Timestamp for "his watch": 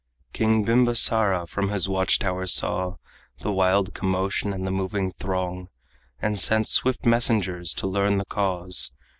1.69-2.17